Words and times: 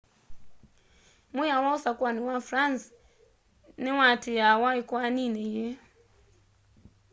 mwiao 1.33 1.63
wa 1.65 1.73
usakuani 1.75 2.19
wa 2.27 2.37
france 2.47 2.83
niwatiiawa 3.83 4.69
ikoanini 4.81 5.41
yii 5.53 5.77